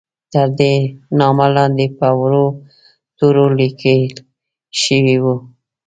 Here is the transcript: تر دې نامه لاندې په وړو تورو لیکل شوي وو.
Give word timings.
تر 0.33 0.47
دې 0.59 0.73
نامه 1.19 1.47
لاندې 1.55 1.85
په 1.97 2.07
وړو 2.19 2.47
تورو 3.17 3.45
لیکل 3.59 4.01
شوي 4.83 5.17
وو. 5.23 5.35